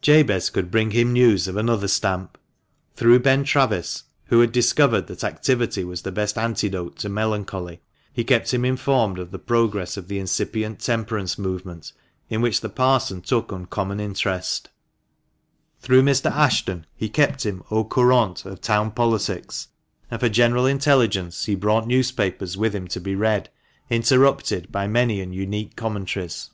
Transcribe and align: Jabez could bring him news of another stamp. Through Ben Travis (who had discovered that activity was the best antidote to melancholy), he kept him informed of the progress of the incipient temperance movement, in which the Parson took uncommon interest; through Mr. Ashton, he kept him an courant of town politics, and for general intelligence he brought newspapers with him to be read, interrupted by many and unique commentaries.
Jabez 0.00 0.48
could 0.48 0.70
bring 0.70 0.92
him 0.92 1.12
news 1.12 1.48
of 1.48 1.56
another 1.56 1.88
stamp. 1.88 2.38
Through 2.94 3.18
Ben 3.18 3.42
Travis 3.42 4.04
(who 4.26 4.38
had 4.38 4.52
discovered 4.52 5.08
that 5.08 5.24
activity 5.24 5.82
was 5.82 6.02
the 6.02 6.12
best 6.12 6.38
antidote 6.38 6.96
to 6.98 7.08
melancholy), 7.08 7.80
he 8.12 8.22
kept 8.22 8.54
him 8.54 8.64
informed 8.64 9.18
of 9.18 9.32
the 9.32 9.40
progress 9.40 9.96
of 9.96 10.06
the 10.06 10.20
incipient 10.20 10.78
temperance 10.78 11.36
movement, 11.36 11.92
in 12.30 12.40
which 12.40 12.60
the 12.60 12.68
Parson 12.68 13.22
took 13.22 13.50
uncommon 13.50 13.98
interest; 13.98 14.68
through 15.80 16.02
Mr. 16.02 16.30
Ashton, 16.30 16.86
he 16.94 17.08
kept 17.08 17.44
him 17.44 17.64
an 17.68 17.84
courant 17.86 18.44
of 18.46 18.60
town 18.60 18.92
politics, 18.92 19.66
and 20.12 20.20
for 20.20 20.28
general 20.28 20.64
intelligence 20.64 21.46
he 21.46 21.56
brought 21.56 21.88
newspapers 21.88 22.56
with 22.56 22.72
him 22.72 22.86
to 22.86 23.00
be 23.00 23.16
read, 23.16 23.50
interrupted 23.90 24.70
by 24.70 24.86
many 24.86 25.20
and 25.20 25.34
unique 25.34 25.74
commentaries. 25.74 26.50